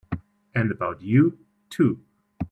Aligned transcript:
And 0.55 0.71
about 0.71 1.03
you 1.03 1.37
too! 1.69 2.03